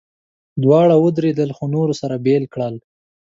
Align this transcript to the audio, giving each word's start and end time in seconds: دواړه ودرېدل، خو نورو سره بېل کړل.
دواړه 0.63 0.95
ودرېدل، 0.97 1.49
خو 1.57 1.63
نورو 1.75 1.93
سره 2.01 2.15
بېل 2.25 2.43
کړل. 2.53 2.75